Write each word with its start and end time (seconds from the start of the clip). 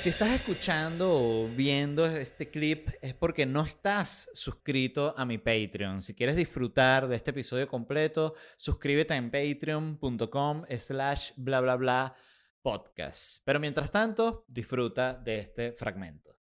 Si 0.00 0.08
estás 0.08 0.30
escuchando 0.30 1.12
o 1.12 1.46
viendo 1.46 2.06
este 2.06 2.48
clip 2.48 2.88
es 3.02 3.12
porque 3.12 3.44
no 3.44 3.66
estás 3.66 4.30
suscrito 4.32 5.14
a 5.14 5.26
mi 5.26 5.36
Patreon. 5.36 6.00
Si 6.00 6.14
quieres 6.14 6.36
disfrutar 6.36 7.06
de 7.06 7.16
este 7.16 7.32
episodio 7.32 7.68
completo, 7.68 8.34
suscríbete 8.56 9.12
en 9.12 9.30
patreon.com 9.30 10.64
slash 10.78 11.32
bla 11.36 11.60
bla 11.60 11.76
bla 11.76 12.14
podcast. 12.62 13.42
Pero 13.44 13.60
mientras 13.60 13.90
tanto, 13.90 14.46
disfruta 14.48 15.12
de 15.12 15.40
este 15.40 15.72
fragmento. 15.72 16.34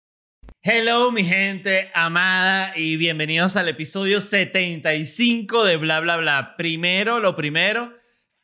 Hello 0.61 1.11
mi 1.11 1.25
gente 1.25 1.91
amada 1.95 2.77
y 2.77 2.99
bienvenidos 2.99 3.57
al 3.57 3.69
episodio 3.69 4.21
75 4.21 5.65
de 5.65 5.79
bla 5.79 6.01
bla 6.01 6.19
bla. 6.19 6.57
Primero, 6.59 7.21
lo 7.21 7.35
primero, 7.35 7.95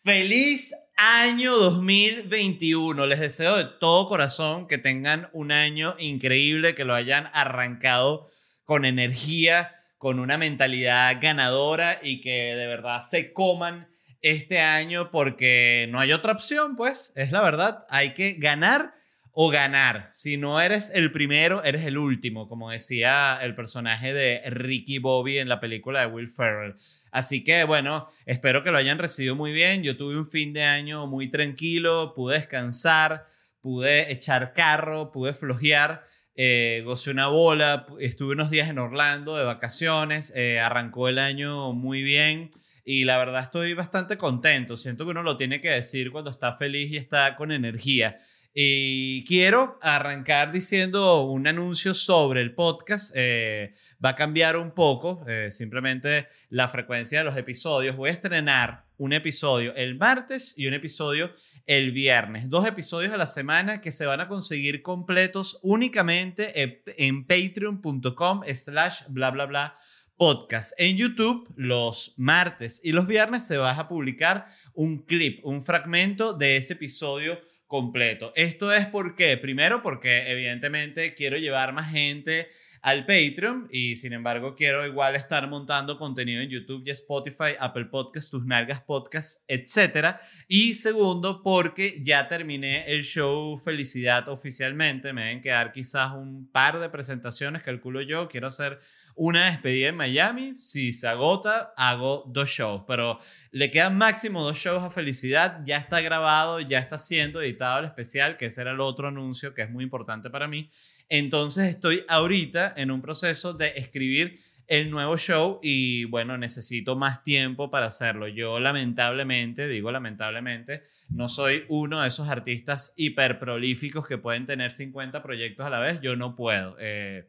feliz 0.02 0.72
año 0.96 1.56
2021. 1.56 3.06
Les 3.06 3.20
deseo 3.20 3.56
de 3.56 3.64
todo 3.64 4.08
corazón 4.08 4.66
que 4.66 4.78
tengan 4.78 5.28
un 5.32 5.52
año 5.52 5.94
increíble, 5.98 6.74
que 6.74 6.84
lo 6.84 6.94
hayan 6.94 7.30
arrancado 7.32 8.26
con 8.64 8.84
energía, 8.84 9.74
con 9.98 10.18
una 10.18 10.38
mentalidad 10.38 11.18
ganadora 11.20 11.98
y 12.02 12.20
que 12.20 12.54
de 12.56 12.66
verdad 12.66 13.02
se 13.02 13.32
coman 13.32 13.88
este 14.20 14.60
año 14.60 15.10
porque 15.10 15.88
no 15.90 15.98
hay 15.98 16.12
otra 16.12 16.32
opción, 16.32 16.76
pues, 16.76 17.12
es 17.16 17.32
la 17.32 17.42
verdad, 17.42 17.84
hay 17.88 18.14
que 18.14 18.34
ganar 18.34 18.94
o 19.34 19.50
ganar. 19.50 20.10
Si 20.14 20.36
no 20.36 20.60
eres 20.60 20.90
el 20.94 21.10
primero, 21.10 21.64
eres 21.64 21.84
el 21.86 21.96
último, 21.96 22.48
como 22.48 22.70
decía 22.70 23.38
el 23.42 23.54
personaje 23.54 24.12
de 24.12 24.42
Ricky 24.50 24.98
Bobby 24.98 25.38
en 25.38 25.48
la 25.48 25.58
película 25.58 26.00
de 26.00 26.06
Will 26.06 26.28
Ferrell. 26.28 26.74
Así 27.10 27.42
que 27.42 27.64
bueno, 27.64 28.06
espero 28.26 28.62
que 28.62 28.70
lo 28.70 28.78
hayan 28.78 28.98
recibido 28.98 29.34
muy 29.34 29.52
bien. 29.52 29.82
Yo 29.82 29.96
tuve 29.96 30.16
un 30.18 30.26
fin 30.26 30.52
de 30.52 30.64
año 30.64 31.06
muy 31.06 31.30
tranquilo, 31.30 32.12
pude 32.14 32.36
descansar, 32.36 33.24
pude 33.60 34.12
echar 34.12 34.52
carro, 34.52 35.10
pude 35.12 35.32
flojear. 35.32 36.04
Eh, 36.34 36.82
gocé 36.84 37.10
una 37.10 37.28
bola, 37.28 37.86
estuve 38.00 38.32
unos 38.32 38.50
días 38.50 38.70
en 38.70 38.78
Orlando 38.78 39.36
de 39.36 39.44
vacaciones, 39.44 40.32
eh, 40.34 40.60
arrancó 40.60 41.08
el 41.08 41.18
año 41.18 41.72
muy 41.72 42.02
bien 42.02 42.48
y 42.84 43.04
la 43.04 43.18
verdad 43.18 43.42
estoy 43.42 43.74
bastante 43.74 44.16
contento. 44.16 44.76
Siento 44.76 45.04
que 45.04 45.10
uno 45.12 45.22
lo 45.22 45.36
tiene 45.36 45.60
que 45.60 45.70
decir 45.70 46.10
cuando 46.10 46.30
está 46.30 46.54
feliz 46.54 46.90
y 46.90 46.96
está 46.96 47.36
con 47.36 47.52
energía. 47.52 48.16
Y 48.54 49.24
quiero 49.24 49.78
arrancar 49.80 50.52
diciendo 50.52 51.22
un 51.22 51.46
anuncio 51.46 51.94
sobre 51.94 52.42
el 52.42 52.54
podcast. 52.54 53.12
Eh, 53.16 53.72
va 54.04 54.10
a 54.10 54.14
cambiar 54.14 54.58
un 54.58 54.72
poco, 54.72 55.24
eh, 55.26 55.50
simplemente 55.50 56.26
la 56.50 56.68
frecuencia 56.68 57.18
de 57.18 57.24
los 57.24 57.36
episodios. 57.38 57.96
Voy 57.96 58.10
a 58.10 58.12
estrenar 58.12 58.84
un 58.98 59.14
episodio 59.14 59.74
el 59.74 59.96
martes 59.96 60.52
y 60.56 60.66
un 60.66 60.74
episodio 60.74 61.32
el 61.66 61.92
viernes. 61.92 62.50
Dos 62.50 62.66
episodios 62.66 63.14
a 63.14 63.16
la 63.16 63.26
semana 63.26 63.80
que 63.80 63.90
se 63.90 64.04
van 64.04 64.20
a 64.20 64.28
conseguir 64.28 64.82
completos 64.82 65.58
únicamente 65.62 66.52
en 66.98 67.26
patreon.com 67.26 68.42
slash 68.54 69.04
bla 69.08 69.30
bla 69.30 69.46
bla 69.46 69.74
podcast. 70.16 70.72
En 70.78 70.96
YouTube 70.96 71.52
los 71.56 72.14
martes 72.16 72.80
y 72.84 72.92
los 72.92 73.06
viernes 73.06 73.44
se 73.46 73.56
va 73.56 73.72
a 73.72 73.88
publicar 73.88 74.46
un 74.74 74.98
clip, 74.98 75.44
un 75.44 75.60
fragmento 75.60 76.32
de 76.32 76.58
ese 76.58 76.74
episodio 76.74 77.40
completo. 77.72 78.34
Esto 78.36 78.70
es 78.70 78.84
porque, 78.84 79.38
primero 79.38 79.80
porque 79.80 80.30
evidentemente 80.30 81.14
quiero 81.14 81.38
llevar 81.38 81.72
más 81.72 81.90
gente 81.90 82.46
al 82.82 83.06
Patreon 83.06 83.68
y 83.70 83.94
sin 83.94 84.12
embargo 84.12 84.56
quiero 84.56 84.84
igual 84.84 85.14
estar 85.14 85.48
montando 85.48 85.96
contenido 85.96 86.42
en 86.42 86.50
YouTube 86.50 86.82
y 86.84 86.90
Spotify, 86.90 87.54
Apple 87.58 87.86
Podcasts, 87.86 88.30
Tus 88.30 88.44
Nalgas 88.44 88.82
Podcasts, 88.82 89.44
etc. 89.46 90.16
Y 90.48 90.74
segundo 90.74 91.42
porque 91.42 92.02
ya 92.02 92.26
terminé 92.26 92.84
el 92.92 93.04
show 93.04 93.56
Felicidad 93.56 94.28
oficialmente, 94.28 95.12
me 95.12 95.22
deben 95.22 95.40
quedar 95.40 95.70
quizás 95.70 96.12
un 96.12 96.50
par 96.50 96.80
de 96.80 96.88
presentaciones, 96.90 97.62
calculo 97.62 98.02
yo, 98.02 98.28
quiero 98.28 98.48
hacer 98.48 98.80
una 99.14 99.46
despedida 99.46 99.88
en 99.88 99.96
Miami. 99.96 100.54
Si 100.58 100.92
se 100.92 101.08
agota, 101.08 101.72
hago 101.76 102.24
dos 102.28 102.48
shows. 102.48 102.82
Pero 102.86 103.18
le 103.50 103.70
quedan 103.70 103.96
máximo 103.96 104.42
dos 104.42 104.56
shows 104.56 104.82
a 104.82 104.90
Felicidad. 104.90 105.60
Ya 105.64 105.76
está 105.76 106.00
grabado, 106.00 106.60
ya 106.60 106.78
está 106.78 106.98
siendo 106.98 107.40
editado 107.40 107.80
el 107.80 107.84
especial, 107.86 108.36
que 108.36 108.46
ese 108.46 108.62
era 108.62 108.72
el 108.72 108.80
otro 108.80 109.08
anuncio 109.08 109.54
que 109.54 109.62
es 109.62 109.70
muy 109.70 109.84
importante 109.84 110.30
para 110.30 110.48
mí. 110.48 110.68
Entonces 111.08 111.68
estoy 111.68 112.04
ahorita 112.08 112.74
en 112.76 112.90
un 112.90 113.02
proceso 113.02 113.54
de 113.54 113.68
escribir 113.76 114.38
el 114.68 114.90
nuevo 114.90 115.18
show 115.18 115.58
y 115.62 116.04
bueno, 116.06 116.38
necesito 116.38 116.96
más 116.96 117.22
tiempo 117.22 117.70
para 117.70 117.86
hacerlo. 117.86 118.28
Yo 118.28 118.60
lamentablemente, 118.60 119.68
digo 119.68 119.92
lamentablemente, 119.92 120.82
no 121.10 121.28
soy 121.28 121.64
uno 121.68 122.00
de 122.00 122.08
esos 122.08 122.28
artistas 122.28 122.94
hiper 122.96 123.38
prolíficos 123.38 124.06
que 124.06 124.18
pueden 124.18 124.46
tener 124.46 124.72
50 124.72 125.22
proyectos 125.22 125.66
a 125.66 125.70
la 125.70 125.80
vez. 125.80 126.00
Yo 126.00 126.16
no 126.16 126.34
puedo. 126.34 126.76
Eh, 126.78 127.28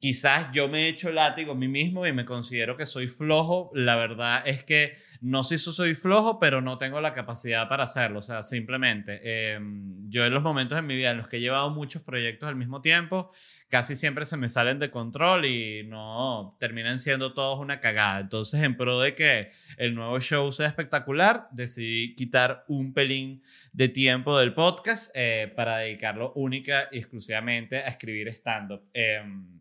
quizás 0.00 0.48
yo 0.52 0.66
me 0.66 0.84
he 0.84 0.88
hecho 0.88 1.12
látigo 1.12 1.52
a 1.52 1.54
mí 1.54 1.68
mismo 1.68 2.06
y 2.06 2.12
me 2.12 2.24
considero 2.24 2.76
que 2.76 2.86
soy 2.86 3.06
flojo. 3.06 3.70
La 3.74 3.96
verdad 3.96 4.42
es 4.46 4.64
que 4.64 4.94
no 5.20 5.44
sé 5.44 5.58
si 5.58 5.70
soy 5.72 5.94
flojo, 5.94 6.40
pero 6.40 6.62
no 6.62 6.78
tengo 6.78 7.02
la 7.02 7.12
capacidad 7.12 7.68
para 7.68 7.84
hacerlo. 7.84 8.20
O 8.20 8.22
sea, 8.22 8.42
simplemente, 8.42 9.52
em, 9.52 10.08
yo 10.08 10.24
en 10.24 10.32
los 10.32 10.42
momentos 10.42 10.78
en 10.78 10.86
mi 10.86 10.96
vida 10.96 11.10
en 11.10 11.18
los 11.18 11.28
que 11.28 11.36
he 11.36 11.40
llevado 11.40 11.70
muchos 11.70 12.00
proyectos 12.02 12.48
al 12.48 12.56
mismo 12.56 12.80
tiempo, 12.80 13.30
casi 13.68 13.94
siempre 13.94 14.24
se 14.24 14.38
me 14.38 14.48
salen 14.48 14.78
de 14.78 14.90
control 14.90 15.44
y 15.44 15.84
no 15.84 16.56
terminan 16.58 16.98
siendo 16.98 17.34
todos 17.34 17.60
una 17.60 17.78
cagada. 17.78 18.20
Entonces, 18.20 18.62
en 18.62 18.78
pro 18.78 19.00
de 19.00 19.14
que 19.14 19.50
el 19.76 19.94
nuevo 19.94 20.18
show 20.18 20.50
sea 20.50 20.66
espectacular, 20.66 21.48
decidí 21.52 22.14
quitar 22.14 22.64
un 22.68 22.94
pelín 22.94 23.42
de 23.74 23.88
tiempo 23.90 24.38
del 24.38 24.54
podcast 24.54 25.12
eh, 25.14 25.52
para 25.54 25.76
dedicarlo 25.78 26.32
única 26.36 26.88
y 26.90 26.98
exclusivamente 26.98 27.76
a 27.76 27.88
escribir 27.88 28.28
stand-up. 28.28 28.82
Em, 28.94 29.59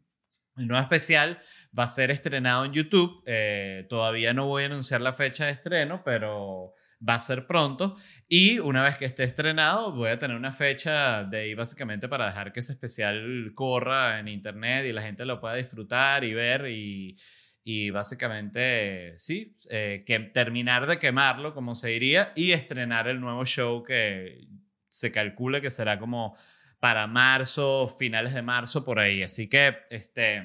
el 0.59 0.67
nuevo 0.67 0.81
especial 0.81 1.39
va 1.77 1.83
a 1.83 1.87
ser 1.87 2.11
estrenado 2.11 2.65
en 2.65 2.73
YouTube. 2.73 3.23
Eh, 3.25 3.85
todavía 3.89 4.33
no 4.33 4.45
voy 4.45 4.63
a 4.63 4.65
anunciar 4.67 5.01
la 5.01 5.13
fecha 5.13 5.45
de 5.45 5.51
estreno, 5.51 6.03
pero 6.03 6.73
va 7.07 7.15
a 7.15 7.19
ser 7.19 7.47
pronto. 7.47 7.95
Y 8.27 8.59
una 8.59 8.83
vez 8.83 8.97
que 8.97 9.05
esté 9.05 9.23
estrenado, 9.23 9.93
voy 9.93 10.09
a 10.09 10.17
tener 10.17 10.35
una 10.35 10.51
fecha 10.51 11.23
de 11.23 11.39
ahí 11.39 11.53
básicamente 11.53 12.07
para 12.07 12.25
dejar 12.25 12.51
que 12.51 12.59
ese 12.59 12.73
especial 12.73 13.51
corra 13.55 14.19
en 14.19 14.27
internet 14.27 14.85
y 14.85 14.93
la 14.93 15.01
gente 15.01 15.25
lo 15.25 15.39
pueda 15.39 15.55
disfrutar 15.55 16.23
y 16.23 16.33
ver 16.33 16.67
y, 16.67 17.15
básicamente, 17.91 19.13
sí, 19.17 19.55
eh, 19.69 20.03
que 20.05 20.19
terminar 20.19 20.87
de 20.87 20.97
quemarlo, 20.97 21.53
como 21.53 21.75
se 21.75 21.89
diría, 21.89 22.33
y 22.35 22.51
estrenar 22.51 23.07
el 23.07 23.21
nuevo 23.21 23.45
show 23.45 23.83
que 23.83 24.47
se 24.89 25.11
calcula 25.11 25.61
que 25.61 25.69
será 25.69 25.99
como 25.99 26.35
para 26.79 27.07
marzo, 27.07 27.87
finales 27.87 28.33
de 28.33 28.41
marzo, 28.41 28.83
por 28.83 28.99
ahí. 28.99 29.23
Así 29.23 29.47
que, 29.47 29.75
este, 29.89 30.43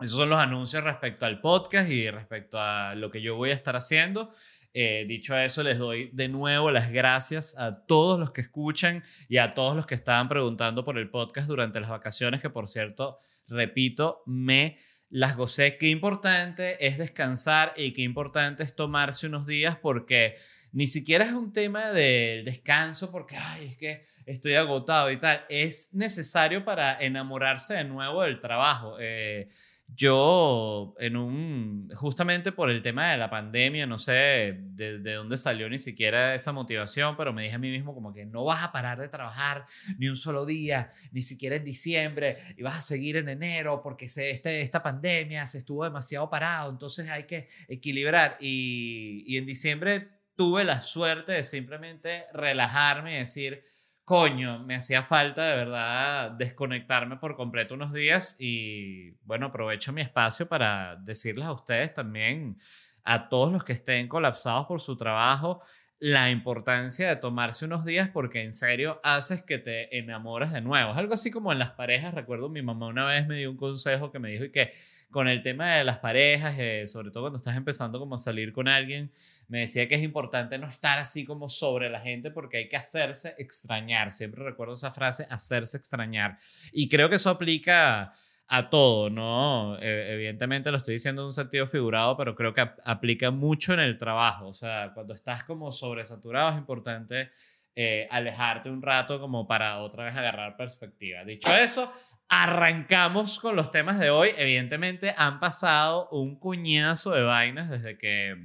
esos 0.00 0.16
son 0.16 0.30
los 0.30 0.40
anuncios 0.40 0.82
respecto 0.82 1.26
al 1.26 1.40
podcast 1.40 1.90
y 1.90 2.10
respecto 2.10 2.58
a 2.58 2.94
lo 2.94 3.10
que 3.10 3.20
yo 3.20 3.36
voy 3.36 3.50
a 3.50 3.54
estar 3.54 3.76
haciendo. 3.76 4.30
Eh, 4.72 5.04
dicho 5.06 5.36
eso, 5.36 5.62
les 5.62 5.78
doy 5.78 6.10
de 6.12 6.28
nuevo 6.28 6.70
las 6.70 6.92
gracias 6.92 7.58
a 7.58 7.84
todos 7.86 8.20
los 8.20 8.30
que 8.30 8.40
escuchan 8.40 9.02
y 9.28 9.38
a 9.38 9.52
todos 9.52 9.74
los 9.74 9.84
que 9.84 9.96
estaban 9.96 10.28
preguntando 10.28 10.84
por 10.84 10.96
el 10.96 11.10
podcast 11.10 11.48
durante 11.48 11.80
las 11.80 11.90
vacaciones, 11.90 12.40
que 12.40 12.50
por 12.50 12.68
cierto, 12.68 13.18
repito, 13.48 14.22
me 14.26 14.78
las 15.08 15.36
gocé. 15.36 15.76
Qué 15.76 15.88
importante 15.88 16.86
es 16.86 16.98
descansar 16.98 17.72
y 17.76 17.92
qué 17.92 18.02
importante 18.02 18.62
es 18.62 18.76
tomarse 18.76 19.26
unos 19.26 19.44
días 19.44 19.76
porque 19.76 20.36
ni 20.72 20.86
siquiera 20.86 21.24
es 21.24 21.32
un 21.32 21.52
tema 21.52 21.90
del 21.90 22.44
descanso 22.44 23.10
porque, 23.10 23.36
ay, 23.36 23.66
es 23.66 23.76
que 23.76 24.02
estoy 24.26 24.54
agotado 24.54 25.10
y 25.10 25.16
tal. 25.16 25.42
Es 25.48 25.94
necesario 25.94 26.64
para 26.64 27.00
enamorarse 27.00 27.74
de 27.74 27.84
nuevo 27.84 28.22
del 28.22 28.38
trabajo. 28.38 28.96
Eh, 29.00 29.48
yo, 29.94 30.94
en 30.98 31.16
un, 31.16 31.88
justamente 31.94 32.52
por 32.52 32.70
el 32.70 32.80
tema 32.80 33.10
de 33.10 33.18
la 33.18 33.28
pandemia, 33.28 33.86
no 33.86 33.98
sé 33.98 34.12
de, 34.60 34.98
de, 35.00 35.14
dónde 35.14 35.36
salió 35.36 35.68
ni 35.68 35.78
siquiera 35.78 36.34
esa 36.34 36.52
motivación, 36.52 37.16
pero 37.16 37.32
me 37.32 37.42
dije 37.42 37.56
a 37.56 37.58
mí 37.58 37.70
mismo 37.70 37.92
como 37.92 38.12
que 38.12 38.24
no 38.24 38.44
vas 38.44 38.62
a 38.62 38.70
parar 38.72 39.00
de 39.00 39.08
trabajar 39.08 39.66
ni 39.98 40.08
un 40.08 40.16
solo 40.16 40.46
día, 40.46 40.90
ni 41.10 41.22
siquiera 41.22 41.56
en 41.56 41.64
diciembre, 41.64 42.36
y 42.56 42.62
vas 42.62 42.78
a 42.78 42.82
seguir 42.82 43.16
en 43.16 43.28
enero 43.28 43.82
porque 43.82 44.08
se, 44.08 44.30
este, 44.30 44.60
esta 44.60 44.82
pandemia 44.82 45.46
se 45.48 45.58
estuvo 45.58 45.82
demasiado 45.82 46.30
parado, 46.30 46.70
entonces 46.70 47.10
hay 47.10 47.24
que 47.24 47.48
equilibrar. 47.66 48.36
Y, 48.40 49.24
y 49.26 49.38
en 49.38 49.46
diciembre 49.46 50.19
tuve 50.40 50.64
la 50.64 50.80
suerte 50.80 51.32
de 51.32 51.44
simplemente 51.44 52.24
relajarme 52.32 53.14
y 53.14 53.18
decir, 53.18 53.62
coño, 54.06 54.58
me 54.60 54.74
hacía 54.74 55.02
falta 55.02 55.44
de 55.50 55.54
verdad 55.54 56.30
desconectarme 56.30 57.18
por 57.18 57.36
completo 57.36 57.74
unos 57.74 57.92
días 57.92 58.36
y 58.38 59.10
bueno, 59.26 59.48
aprovecho 59.48 59.92
mi 59.92 60.00
espacio 60.00 60.48
para 60.48 60.96
decirles 60.96 61.44
a 61.44 61.52
ustedes 61.52 61.92
también, 61.92 62.56
a 63.04 63.28
todos 63.28 63.52
los 63.52 63.64
que 63.64 63.74
estén 63.74 64.08
colapsados 64.08 64.64
por 64.64 64.80
su 64.80 64.96
trabajo, 64.96 65.60
la 65.98 66.30
importancia 66.30 67.10
de 67.10 67.16
tomarse 67.16 67.66
unos 67.66 67.84
días 67.84 68.08
porque 68.08 68.40
en 68.40 68.52
serio 68.52 68.98
haces 69.04 69.42
que 69.42 69.58
te 69.58 69.98
enamores 69.98 70.52
de 70.52 70.62
nuevo. 70.62 70.92
Es 70.92 70.96
algo 70.96 71.12
así 71.12 71.30
como 71.30 71.52
en 71.52 71.58
las 71.58 71.72
parejas, 71.72 72.14
recuerdo 72.14 72.48
mi 72.48 72.62
mamá 72.62 72.86
una 72.86 73.04
vez 73.04 73.26
me 73.26 73.36
dio 73.36 73.50
un 73.50 73.58
consejo 73.58 74.10
que 74.10 74.18
me 74.18 74.30
dijo 74.30 74.44
y 74.44 74.50
que 74.50 74.72
con 75.10 75.28
el 75.28 75.42
tema 75.42 75.74
de 75.74 75.84
las 75.84 75.98
parejas, 75.98 76.54
eh, 76.58 76.86
sobre 76.86 77.10
todo 77.10 77.24
cuando 77.24 77.38
estás 77.38 77.56
empezando 77.56 77.98
como 77.98 78.14
a 78.14 78.18
salir 78.18 78.52
con 78.52 78.68
alguien, 78.68 79.12
me 79.48 79.60
decía 79.60 79.88
que 79.88 79.96
es 79.96 80.02
importante 80.02 80.58
no 80.58 80.66
estar 80.66 80.98
así 80.98 81.24
como 81.24 81.48
sobre 81.48 81.90
la 81.90 82.00
gente 82.00 82.30
porque 82.30 82.58
hay 82.58 82.68
que 82.68 82.76
hacerse 82.76 83.34
extrañar. 83.38 84.12
Siempre 84.12 84.44
recuerdo 84.44 84.74
esa 84.74 84.92
frase, 84.92 85.26
hacerse 85.28 85.76
extrañar. 85.76 86.38
Y 86.72 86.88
creo 86.88 87.08
que 87.08 87.16
eso 87.16 87.30
aplica 87.30 88.12
a 88.52 88.68
todo, 88.68 89.10
¿no? 89.10 89.76
Eh, 89.80 90.14
evidentemente 90.14 90.70
lo 90.70 90.76
estoy 90.76 90.94
diciendo 90.94 91.22
en 91.22 91.26
un 91.26 91.32
sentido 91.32 91.68
figurado, 91.68 92.16
pero 92.16 92.34
creo 92.34 92.52
que 92.52 92.68
aplica 92.84 93.30
mucho 93.30 93.74
en 93.74 93.80
el 93.80 93.96
trabajo. 93.96 94.48
O 94.48 94.54
sea, 94.54 94.92
cuando 94.92 95.14
estás 95.14 95.44
como 95.44 95.70
sobresaturado 95.70 96.50
es 96.50 96.56
importante 96.56 97.30
eh, 97.74 98.06
alejarte 98.10 98.68
un 98.68 98.82
rato 98.82 99.20
como 99.20 99.46
para 99.46 99.78
otra 99.78 100.04
vez 100.04 100.16
agarrar 100.16 100.56
perspectiva. 100.56 101.24
Dicho 101.24 101.54
eso, 101.54 101.92
arrancamos 102.28 103.38
con 103.38 103.56
los 103.56 103.70
temas 103.70 103.98
de 103.98 104.10
hoy. 104.10 104.30
Evidentemente 104.36 105.14
han 105.16 105.40
pasado 105.40 106.08
un 106.10 106.38
cuñazo 106.38 107.12
de 107.12 107.22
vainas 107.22 107.70
desde 107.70 107.98
que 107.98 108.36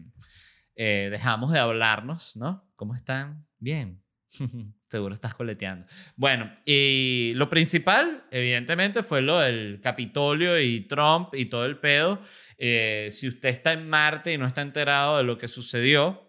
eh, 0.76 1.10
dejamos 1.12 1.54
de 1.54 1.60
hablarnos, 1.60 2.36
¿no? 2.36 2.68
¿Cómo 2.76 2.96
están? 2.96 3.48
Bien. 3.60 4.04
Seguro 4.90 5.14
estás 5.14 5.34
coleteando. 5.34 5.86
Bueno, 6.16 6.54
y 6.66 7.34
lo 7.36 7.50
principal, 7.50 8.26
evidentemente, 8.32 9.04
fue 9.04 9.22
lo 9.22 9.40
del 9.40 9.80
Capitolio 9.82 10.60
y 10.60 10.82
Trump 10.82 11.34
y 11.34 11.46
todo 11.46 11.66
el 11.66 11.80
pedo. 11.80 12.20
Eh, 12.58 13.10
si 13.12 13.28
usted 13.28 13.50
está 13.50 13.74
en 13.74 13.90
Marte 13.90 14.34
y 14.34 14.38
no 14.38 14.46
está 14.48 14.62
enterado 14.62 15.18
de 15.18 15.24
lo 15.24 15.38
que 15.38 15.48
sucedió, 15.48 16.25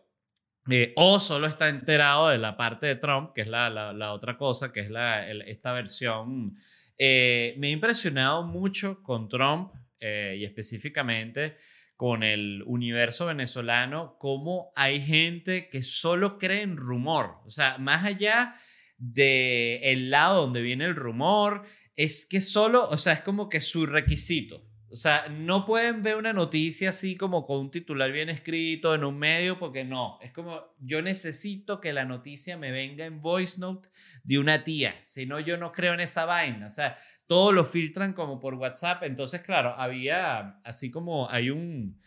eh, 0.71 0.93
o 0.97 1.21
solo 1.21 1.47
está 1.47 1.69
enterado 1.69 2.29
de 2.29 2.39
la 2.39 2.57
parte 2.57 2.87
de 2.87 2.97
Trump, 2.97 3.33
que 3.35 3.43
es 3.43 3.49
la, 3.49 3.71
la, 3.71 4.13
otra 4.13 4.37
cosa, 4.37 4.73
que 4.73 4.81
es 4.81 4.91
la, 4.91 5.29
esta 5.29 5.73
versión. 5.73 6.57
Eh, 6.99 7.55
me 7.59 7.69
ha 7.69 7.71
impresionado 7.71 8.43
mucho 8.45 9.03
con 9.03 9.29
Trump 9.29 9.73
y 9.99 10.45
específicamente 10.45 11.57
con 11.97 12.23
el 12.23 12.63
universo 12.67 13.27
venezolano, 13.27 14.17
cómo 14.19 14.71
hay 14.77 15.01
gente 15.01 15.69
que 15.71 15.83
solo 15.83 16.39
cree 16.39 16.63
en 16.63 16.77
rumor. 16.77 17.39
O 17.47 17.51
sea, 17.51 17.79
más 17.79 18.05
allá 18.05 18.55
del 18.99 19.81
el 19.83 20.11
lado 20.11 20.43
donde 20.43 20.61
viene 20.61 20.85
el 20.85 20.95
rumor, 20.95 21.65
es 21.97 22.27
que 22.27 22.43
solo, 22.43 22.89
o 22.91 22.99
sea, 22.99 23.15
es 23.15 23.23
como 23.23 23.49
que 23.49 23.63
su 23.63 23.87
requisito. 23.87 24.63
O 24.89 24.95
sea, 24.95 25.29
no 25.29 25.67
pueden 25.67 26.03
ver 26.03 26.17
una 26.17 26.33
noticia 26.33 26.91
así 26.91 27.17
como 27.17 27.45
con 27.45 27.59
un 27.59 27.71
titular 27.71 28.13
bien 28.13 28.29
escrito 28.29 28.95
en 28.95 29.03
un 29.03 29.19
medio, 29.19 29.59
porque 29.59 29.85
no. 29.85 30.19
Es 30.23 30.31
como, 30.31 30.63
yo 30.79 31.03
necesito 31.03 31.81
que 31.81 31.93
la 31.93 32.05
noticia 32.05 32.57
me 32.57 32.71
venga 32.71 33.05
en 33.05 33.21
voice 33.21 33.59
note 33.59 33.89
de 34.23 34.39
una 34.39 34.63
tía. 34.63 34.95
Si 35.05 35.27
no, 35.27 35.41
yo 35.41 35.57
no 35.57 35.73
creo 35.73 35.95
en 35.95 36.01
esa 36.01 36.25
vaina. 36.25 36.67
O 36.67 36.71
sea, 36.71 36.97
todo 37.27 37.51
lo 37.51 37.65
filtran 37.65 38.13
como 38.13 38.39
por 38.39 38.55
WhatsApp. 38.55 39.03
Entonces, 39.03 39.41
claro, 39.41 39.75
había, 39.77 40.61
así 40.63 40.91
como 40.91 41.29
hay 41.29 41.51
un, 41.51 42.01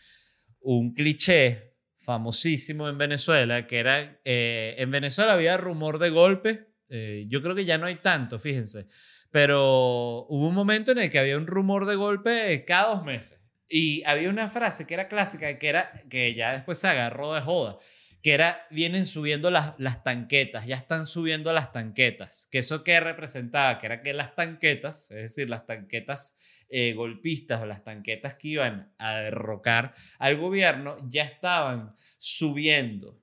un 0.62 0.94
cliché 0.94 1.76
famosísimo 1.98 2.88
en 2.88 2.98
Venezuela, 2.98 3.68
que 3.68 3.78
era, 3.78 4.22
eh, 4.24 4.76
en 4.78 4.90
Venezuela 4.90 5.34
había 5.34 5.58
rumor 5.58 6.00
de 6.00 6.10
golpe. 6.10 6.70
Eh, 6.88 7.26
yo 7.28 7.42
creo 7.42 7.56
que 7.56 7.66
ya 7.66 7.78
no 7.78 7.86
hay 7.86 7.96
tanto, 7.96 8.40
fíjense. 8.40 8.88
Pero 9.32 10.26
hubo 10.30 10.48
un 10.48 10.56
momento 10.56 10.92
en 10.92 11.00
el 11.00 11.10
que 11.10 11.20
había 11.20 11.38
un 11.38 11.48
rumor 11.48 11.86
de 11.86 11.96
golpe 11.96 12.66
cada 12.66 12.96
dos 12.96 13.04
meses. 13.04 13.40
Y 13.68 14.04
había 14.06 14.30
una 14.30 14.50
frase 14.50 14.88
que 14.88 14.96
era 14.96 15.08
clásica, 15.08 15.60
que 15.60 15.70
era 15.70 15.92
que 16.10 16.34
ya 16.34 16.54
después 16.54 16.80
se 16.80 16.88
agarró 16.88 17.34
de 17.34 17.42
joda 17.42 17.78
que 18.22 18.34
era, 18.34 18.68
vienen 18.70 19.06
subiendo 19.06 19.50
las, 19.50 19.76
las 19.78 20.04
tanquetas, 20.04 20.66
ya 20.66 20.76
están 20.76 21.06
subiendo 21.06 21.54
las 21.54 21.72
tanquetas, 21.72 22.48
que 22.52 22.60
eso 22.60 22.84
que 22.84 23.00
representaba, 23.00 23.78
que 23.78 23.86
era 23.86 24.00
que 24.00 24.14
las 24.14 24.36
tanquetas, 24.36 25.10
es 25.12 25.22
decir, 25.22 25.50
las 25.50 25.66
tanquetas 25.66 26.36
eh, 26.70 26.94
golpistas 26.94 27.62
o 27.62 27.66
las 27.66 27.84
tanquetas 27.84 28.36
que 28.36 28.50
iban 28.50 28.94
a 28.98 29.16
derrocar 29.16 29.94
al 30.18 30.36
gobierno, 30.36 30.98
ya 31.08 31.24
estaban 31.24 31.96
subiendo 32.18 33.22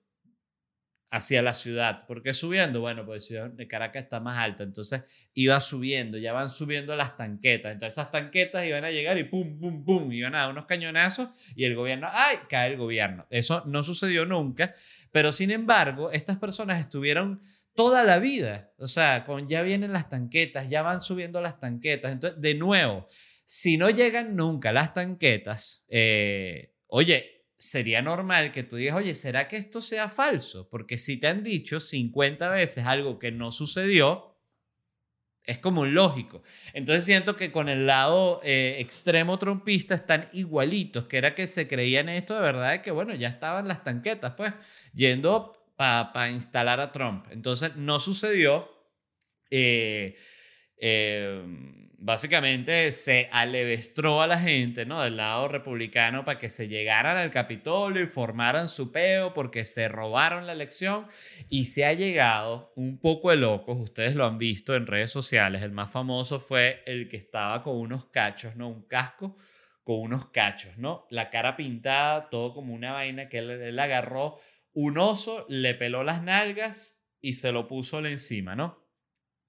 hacia 1.16 1.42
la 1.42 1.54
ciudad. 1.54 2.06
¿Por 2.06 2.22
qué 2.22 2.34
subiendo? 2.34 2.80
Bueno, 2.80 3.04
pues 3.04 3.24
ciudad 3.24 3.50
de 3.50 3.66
Caracas 3.66 4.04
está 4.04 4.20
más 4.20 4.38
alta, 4.38 4.62
entonces 4.62 5.02
iba 5.34 5.60
subiendo, 5.60 6.18
ya 6.18 6.32
van 6.32 6.50
subiendo 6.50 6.94
las 6.94 7.16
tanquetas. 7.16 7.72
Entonces 7.72 7.94
esas 7.98 8.10
tanquetas 8.10 8.64
iban 8.66 8.84
a 8.84 8.90
llegar 8.90 9.18
y 9.18 9.24
pum, 9.24 9.58
pum, 9.58 9.84
pum, 9.84 10.12
iban 10.12 10.34
a 10.34 10.40
dar 10.40 10.50
unos 10.50 10.66
cañonazos 10.66 11.28
y 11.54 11.64
el 11.64 11.74
gobierno, 11.74 12.08
¡ay! 12.10 12.38
cae 12.48 12.72
el 12.72 12.76
gobierno. 12.76 13.26
Eso 13.30 13.62
no 13.66 13.82
sucedió 13.82 14.26
nunca, 14.26 14.74
pero 15.10 15.32
sin 15.32 15.50
embargo, 15.50 16.10
estas 16.10 16.36
personas 16.36 16.80
estuvieron 16.80 17.42
toda 17.74 18.04
la 18.04 18.18
vida, 18.18 18.72
o 18.78 18.88
sea, 18.88 19.24
con 19.24 19.48
ya 19.48 19.62
vienen 19.62 19.92
las 19.92 20.08
tanquetas, 20.08 20.68
ya 20.68 20.82
van 20.82 21.00
subiendo 21.00 21.40
las 21.40 21.60
tanquetas. 21.60 22.12
Entonces, 22.12 22.40
de 22.40 22.54
nuevo, 22.54 23.06
si 23.44 23.76
no 23.76 23.90
llegan 23.90 24.34
nunca 24.34 24.72
las 24.72 24.92
tanquetas, 24.92 25.84
eh, 25.88 26.74
oye, 26.86 27.36
sería 27.66 28.02
normal 28.02 28.52
que 28.52 28.62
tú 28.62 28.76
digas, 28.76 28.96
oye, 28.96 29.14
¿será 29.14 29.48
que 29.48 29.56
esto 29.56 29.82
sea 29.82 30.08
falso? 30.08 30.68
Porque 30.68 30.98
si 30.98 31.16
te 31.16 31.26
han 31.26 31.42
dicho 31.42 31.80
50 31.80 32.48
veces 32.48 32.86
algo 32.86 33.18
que 33.18 33.32
no 33.32 33.52
sucedió, 33.52 34.36
es 35.44 35.58
como 35.58 35.86
lógico. 35.86 36.42
Entonces 36.72 37.04
siento 37.04 37.36
que 37.36 37.52
con 37.52 37.68
el 37.68 37.86
lado 37.86 38.40
eh, 38.42 38.76
extremo 38.78 39.38
trompista 39.38 39.94
están 39.94 40.28
igualitos, 40.32 41.06
que 41.06 41.18
era 41.18 41.34
que 41.34 41.46
se 41.46 41.68
creían 41.68 42.08
esto 42.08 42.34
de 42.34 42.40
verdad, 42.40 42.72
de 42.72 42.82
que 42.82 42.90
bueno, 42.90 43.14
ya 43.14 43.28
estaban 43.28 43.68
las 43.68 43.84
tanquetas, 43.84 44.32
pues, 44.36 44.52
yendo 44.94 45.52
para 45.76 46.30
instalar 46.30 46.80
a 46.80 46.92
Trump. 46.92 47.26
Entonces 47.30 47.76
no 47.76 48.00
sucedió. 48.00 48.70
Eh, 49.50 50.16
eh 50.78 51.86
básicamente 51.98 52.93
se 52.93 53.28
alevestró 53.32 54.20
a 54.20 54.26
la 54.26 54.38
gente, 54.38 54.84
¿no? 54.84 55.02
Del 55.02 55.16
lado 55.16 55.48
republicano 55.48 56.25
para 56.25 56.38
que 56.38 56.48
se 56.48 56.69
llegaran 56.69 57.16
al 57.16 57.31
Capitolio 57.31 58.02
y 58.02 58.06
formaran 58.06 58.69
su 58.69 58.93
peo 58.93 59.32
porque 59.32 59.64
se 59.64 59.88
robaron 59.88 60.46
la 60.46 60.52
elección 60.52 61.06
y 61.48 61.66
se 61.66 61.84
ha 61.84 61.93
llegado 61.93 62.72
un 62.76 62.98
poco 62.98 63.31
de 63.31 63.37
locos, 63.37 63.78
ustedes 63.81 64.14
lo 64.14 64.26
han 64.26 64.38
visto 64.38 64.75
en 64.75 64.87
redes 64.87 65.10
sociales, 65.10 65.62
el 65.62 65.72
más 65.72 65.90
famoso 65.90 66.38
fue 66.38 66.82
el 66.87 67.08
que 67.08 67.16
estaba 67.16 67.62
con 67.62 67.76
unos 67.76 68.06
cachos, 68.06 68.56
¿no? 68.56 68.69
Un 68.69 68.82
casco 68.87 69.37
con 69.82 70.00
unos 70.00 70.31
cachos, 70.31 70.76
¿no? 70.78 71.06
La 71.10 71.31
cara 71.31 71.56
pintada, 71.56 72.28
todo 72.28 72.52
como 72.52 72.75
una 72.75 72.92
vaina 72.92 73.28
que 73.28 73.38
él, 73.38 73.50
él 73.50 73.78
agarró 73.78 74.38
un 74.72 74.99
oso, 74.99 75.46
le 75.49 75.75
peló 75.75 76.04
las 76.04 76.22
nalgas 76.22 77.06
y 77.20 77.34
se 77.34 77.52
lo 77.52 77.66
puso 77.66 78.04
encima, 78.04 78.54
¿no? 78.54 78.86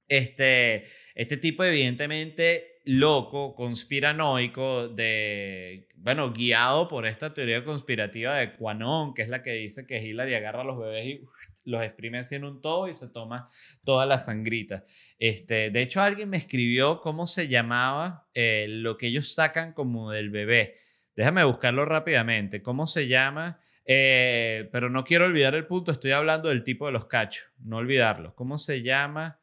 Este, 0.08 0.86
este 1.16 1.38
tipo 1.38 1.64
evidentemente 1.64 2.78
loco, 2.86 3.54
conspiranoico, 3.54 4.88
de, 4.88 5.88
bueno, 5.98 6.32
guiado 6.32 6.88
por 6.88 7.06
esta 7.06 7.34
teoría 7.34 7.66
conspirativa 7.66 8.36
de 8.36 8.54
Quanon, 8.54 9.14
que 9.14 9.24
es 9.24 9.30
la 9.30 9.42
que 9.42 9.54
dice 9.54 9.86
que 9.86 10.02
Hillary 10.02 10.36
agarra 10.36 10.62
a 10.62 10.64
los 10.64 10.80
bebés 10.80 11.06
y 11.06 11.22
los 11.66 11.84
exprime 11.84 12.20
así 12.20 12.36
en 12.36 12.46
un 12.46 12.62
todo 12.62 12.88
y 12.88 12.94
se 12.94 13.10
toma 13.10 13.46
toda 13.84 14.06
la 14.06 14.20
sangrita. 14.20 14.86
Este, 15.20 15.70
de 15.70 15.82
hecho, 15.82 16.02
alguien 16.02 16.30
me 16.30 16.38
escribió 16.38 17.02
cómo 17.02 17.28
se 17.28 17.50
llamaba 17.50 18.30
eh, 18.34 18.68
lo 18.70 18.98
que 18.98 19.08
ellos 19.08 19.34
sacan 19.34 19.74
como 19.74 20.12
del 20.12 20.30
bebé. 20.30 20.76
Déjame 21.16 21.44
buscarlo 21.44 21.84
rápidamente. 21.84 22.62
¿Cómo 22.62 22.88
se 22.88 23.08
llama? 23.08 23.60
Eh, 23.86 24.70
pero 24.72 24.90
no 24.90 25.04
quiero 25.04 25.26
olvidar 25.26 25.56
el 25.56 25.66
punto, 25.66 25.92
estoy 25.92 26.12
hablando 26.12 26.50
del 26.50 26.64
tipo 26.64 26.86
de 26.86 26.94
los 26.94 27.06
cachos, 27.06 27.52
no 27.60 27.78
olvidarlo. 27.78 28.34
¿Cómo 28.36 28.58
se 28.58 28.82
llama? 28.82 29.42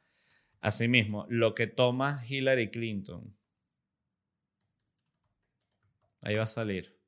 Asimismo, 0.64 1.26
lo 1.28 1.54
que 1.54 1.66
toma 1.66 2.24
Hillary 2.26 2.70
Clinton. 2.70 3.36
Ahí 6.22 6.36
va 6.36 6.44
a 6.44 6.46
salir. 6.46 6.98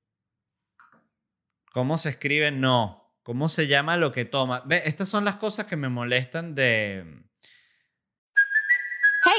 ¿Cómo 1.73 1.97
se 1.97 2.11
escribe? 2.11 2.51
No. 2.51 3.17
¿Cómo 3.23 3.49
se 3.49 3.67
llama 3.67 3.97
lo 3.97 4.13
que 4.13 4.27
toma? 4.27 4.63
Ve, 4.67 4.83
estas 4.85 5.09
son 5.09 5.25
las 5.25 5.37
cosas 5.37 5.65
que 5.65 5.77
me 5.77 5.89
molestan 5.89 6.55
de, 6.55 7.25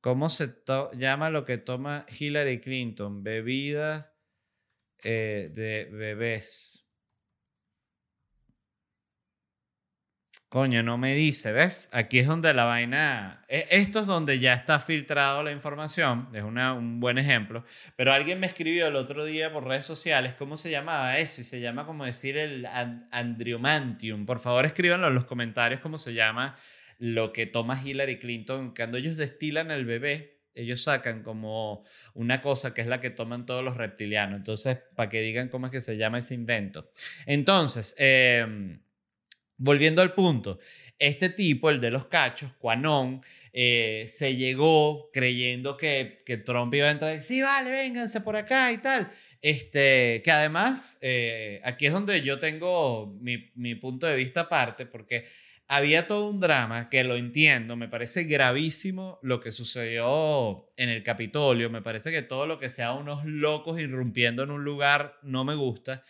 ¿Cómo 0.00 0.30
se 0.30 0.54
llama 0.94 1.30
lo 1.30 1.44
que 1.44 1.58
toma 1.58 2.06
Hillary 2.18 2.60
Clinton? 2.60 3.22
Bebida 3.22 4.14
eh, 5.02 5.50
de 5.52 5.86
bebés. 5.90 6.86
Coño, 10.48 10.82
no 10.84 10.96
me 10.96 11.14
dice, 11.14 11.52
¿ves? 11.52 11.88
Aquí 11.92 12.20
es 12.20 12.26
donde 12.28 12.54
la 12.54 12.64
vaina... 12.64 13.44
e- 13.48 13.66
Esto 13.70 13.98
es 14.00 14.06
donde 14.06 14.38
ya 14.38 14.54
está 14.54 14.78
filtrado 14.78 15.42
la 15.42 15.50
información, 15.50 16.28
es 16.32 16.42
una- 16.44 16.72
un 16.72 17.00
buen 17.00 17.18
ejemplo, 17.18 17.64
pero 17.96 18.12
alguien 18.12 18.38
me 18.38 18.46
escribió 18.46 18.86
el 18.86 18.94
otro 18.96 19.24
día 19.24 19.52
por 19.52 19.64
redes 19.66 19.84
sociales 19.86 20.34
cómo 20.34 20.56
se 20.56 20.70
llamaba 20.70 21.18
eso 21.18 21.40
y 21.40 21.44
se 21.44 21.60
llama 21.60 21.84
como 21.84 22.04
decir 22.04 22.36
el 22.38 22.64
an- 22.66 23.08
andriomantium. 23.10 24.24
Por 24.24 24.38
favor, 24.38 24.64
escríbanlo 24.66 25.08
en 25.08 25.14
los 25.14 25.24
comentarios 25.24 25.80
cómo 25.80 25.98
se 25.98 26.14
llama 26.14 26.56
lo 26.98 27.32
que 27.32 27.46
toma 27.46 27.80
Hillary 27.82 28.18
Clinton 28.18 28.74
cuando 28.74 28.98
ellos 28.98 29.16
destilan 29.16 29.70
el 29.70 29.84
bebé. 29.84 30.40
Ellos 30.54 30.82
sacan 30.82 31.22
como 31.22 31.84
una 32.14 32.40
cosa 32.40 32.72
que 32.72 32.80
es 32.80 32.86
la 32.86 33.00
que 33.00 33.10
toman 33.10 33.44
todos 33.44 33.62
los 33.62 33.76
reptilianos. 33.76 34.38
Entonces, 34.38 34.78
para 34.94 35.10
que 35.10 35.20
digan 35.20 35.48
cómo 35.48 35.66
es 35.66 35.72
que 35.72 35.82
se 35.82 35.98
llama 35.98 36.18
ese 36.18 36.34
invento. 36.34 36.90
Entonces, 37.26 37.94
em, 37.98 38.80
volviendo 39.58 40.00
al 40.00 40.14
punto, 40.14 40.58
este 40.98 41.28
tipo, 41.28 41.68
el 41.68 41.78
de 41.78 41.90
los 41.90 42.06
cachos, 42.06 42.52
Quanon, 42.54 43.20
eh, 43.52 44.06
se 44.08 44.34
llegó 44.36 45.10
creyendo 45.12 45.76
que, 45.76 46.22
que 46.24 46.38
Trump 46.38 46.72
iba 46.74 46.88
a 46.88 46.92
entrar 46.92 47.22
sí, 47.22 47.42
vale, 47.42 47.70
vénganse 47.70 48.22
por 48.22 48.36
acá 48.36 48.72
y 48.72 48.78
tal. 48.78 49.08
Este, 49.42 50.22
que 50.24 50.30
además, 50.30 50.98
eh, 51.02 51.60
aquí 51.64 51.86
es 51.86 51.92
donde 51.92 52.22
yo 52.22 52.38
tengo 52.38 53.14
mi, 53.20 53.50
mi 53.54 53.74
punto 53.74 54.06
de 54.06 54.16
vista 54.16 54.42
aparte, 54.42 54.86
porque 54.86 55.24
había 55.68 56.06
todo 56.06 56.28
un 56.30 56.40
drama 56.40 56.88
que 56.88 57.04
lo 57.04 57.16
entiendo, 57.16 57.76
me 57.76 57.88
parece 57.88 58.24
gravísimo 58.24 59.18
lo 59.22 59.40
que 59.40 59.50
sucedió 59.50 60.72
en 60.76 60.88
el 60.88 61.02
Capitolio, 61.02 61.70
me 61.70 61.82
parece 61.82 62.10
que 62.10 62.22
todo 62.22 62.46
lo 62.46 62.58
que 62.58 62.68
sea 62.68 62.92
unos 62.92 63.24
locos 63.24 63.80
irrumpiendo 63.80 64.42
en 64.42 64.50
un 64.50 64.64
lugar 64.64 65.18
no 65.22 65.44
me 65.44 65.54
gusta. 65.54 66.02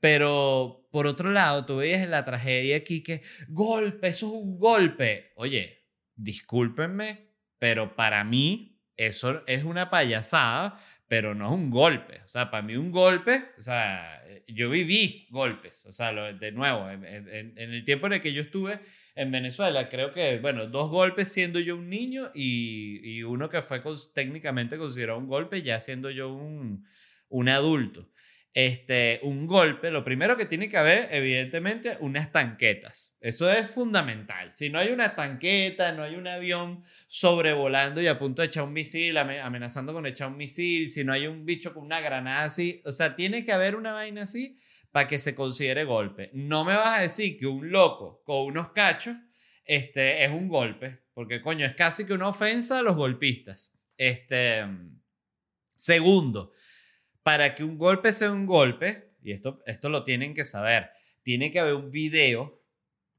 Pero 0.00 0.88
por 0.90 1.06
otro 1.06 1.30
lado, 1.30 1.64
tú 1.64 1.76
veías 1.76 2.06
la 2.08 2.24
tragedia 2.24 2.76
aquí 2.76 3.02
que 3.02 3.22
golpe, 3.48 4.08
eso 4.08 4.26
es 4.26 4.32
un 4.32 4.58
golpe. 4.58 5.32
Oye, 5.36 5.86
discúlpenme, 6.14 7.30
pero 7.58 7.96
para 7.96 8.22
mí 8.24 8.82
eso 8.96 9.42
es 9.46 9.64
una 9.64 9.90
payasada, 9.90 10.78
pero 11.08 11.34
no 11.34 11.48
es 11.48 11.54
un 11.54 11.70
golpe. 11.70 12.20
O 12.24 12.28
sea, 12.28 12.50
para 12.50 12.62
mí 12.62 12.76
un 12.76 12.90
golpe, 12.90 13.44
o 13.58 13.62
sea, 13.62 14.20
yo 14.48 14.70
viví 14.70 15.26
golpes. 15.30 15.84
O 15.86 15.92
sea, 15.92 16.12
de 16.12 16.52
nuevo, 16.52 16.88
en, 16.90 17.04
en- 17.04 17.54
el 17.58 17.84
tiempo 17.84 18.06
en 18.06 18.14
el 18.14 18.20
que 18.20 18.32
yo 18.32 18.42
estuve 18.42 18.80
en 19.14 19.30
Venezuela, 19.30 19.88
creo 19.88 20.10
que, 20.12 20.38
bueno, 20.38 20.66
dos 20.66 20.90
golpes 20.90 21.28
siendo 21.32 21.60
yo 21.60 21.76
un 21.76 21.88
niño 21.90 22.30
y, 22.34 23.00
y 23.18 23.22
uno 23.22 23.48
que 23.48 23.62
fue 23.62 23.82
cons- 23.82 24.12
técnicamente 24.12 24.76
considerado 24.78 25.18
un 25.18 25.28
golpe 25.28 25.62
ya 25.62 25.78
siendo 25.80 26.10
yo 26.10 26.32
un, 26.32 26.84
un 27.28 27.48
adulto 27.48 28.10
este, 28.56 29.18
un 29.24 29.48
golpe, 29.48 29.90
lo 29.90 30.04
primero 30.04 30.36
que 30.36 30.46
tiene 30.46 30.68
que 30.68 30.76
haber, 30.76 31.08
evidentemente, 31.10 31.96
unas 31.98 32.30
tanquetas. 32.30 33.16
Eso 33.20 33.50
es 33.50 33.68
fundamental. 33.68 34.52
Si 34.52 34.70
no 34.70 34.78
hay 34.78 34.92
una 34.92 35.16
tanqueta, 35.16 35.90
no 35.90 36.04
hay 36.04 36.14
un 36.14 36.28
avión 36.28 36.84
sobrevolando 37.08 38.00
y 38.00 38.06
a 38.06 38.16
punto 38.16 38.42
de 38.42 38.46
echar 38.46 38.62
un 38.62 38.72
misil, 38.72 39.16
ame- 39.16 39.40
amenazando 39.40 39.92
con 39.92 40.06
echar 40.06 40.28
un 40.28 40.36
misil, 40.36 40.92
si 40.92 41.02
no 41.02 41.12
hay 41.12 41.26
un 41.26 41.44
bicho 41.44 41.74
con 41.74 41.82
una 41.82 42.00
granada 42.00 42.44
así, 42.44 42.80
o 42.84 42.92
sea, 42.92 43.16
tiene 43.16 43.44
que 43.44 43.52
haber 43.52 43.74
una 43.74 43.92
vaina 43.92 44.22
así 44.22 44.56
para 44.92 45.08
que 45.08 45.18
se 45.18 45.34
considere 45.34 45.82
golpe. 45.82 46.30
No 46.32 46.64
me 46.64 46.76
vas 46.76 46.98
a 46.98 47.02
decir 47.02 47.36
que 47.36 47.48
un 47.48 47.72
loco 47.72 48.22
con 48.24 48.46
unos 48.46 48.70
cachos 48.70 49.16
este, 49.64 50.22
es 50.24 50.30
un 50.30 50.46
golpe, 50.46 51.00
porque 51.12 51.40
coño, 51.40 51.66
es 51.66 51.74
casi 51.74 52.06
que 52.06 52.12
una 52.12 52.28
ofensa 52.28 52.78
a 52.78 52.82
los 52.82 52.94
golpistas. 52.94 53.76
Este, 53.96 54.64
segundo, 55.74 56.52
para 57.24 57.54
que 57.54 57.64
un 57.64 57.76
golpe 57.78 58.12
sea 58.12 58.30
un 58.30 58.46
golpe, 58.46 59.16
y 59.22 59.32
esto, 59.32 59.60
esto 59.66 59.88
lo 59.88 60.04
tienen 60.04 60.34
que 60.34 60.44
saber, 60.44 60.90
tiene 61.22 61.50
que 61.50 61.58
haber 61.58 61.74
un 61.74 61.90
video 61.90 62.62